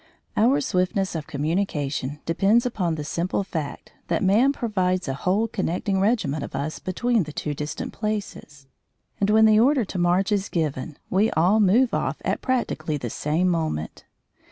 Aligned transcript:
Our 0.35 0.61
swiftness 0.61 1.13
of 1.13 1.27
communication 1.27 2.21
depends 2.25 2.65
upon 2.65 2.95
the 2.95 3.03
simple 3.03 3.43
fact 3.43 3.93
that 4.07 4.23
man 4.23 4.51
provides 4.51 5.07
a 5.07 5.13
whole 5.13 5.47
connecting 5.47 5.99
regiment 5.99 6.41
of 6.43 6.55
us 6.55 6.79
between 6.79 7.21
the 7.25 7.31
two 7.31 7.53
distant 7.53 7.93
places. 7.93 8.65
And 9.19 9.29
when 9.29 9.45
the 9.45 9.59
order 9.59 9.85
to 9.85 9.99
march 9.99 10.31
is 10.31 10.49
given 10.49 10.97
we 11.11 11.29
all 11.33 11.59
move 11.59 11.93
off 11.93 12.19
at 12.25 12.41
practically 12.41 12.97
the 12.97 13.11
same 13.11 13.47
moment. 13.47 14.03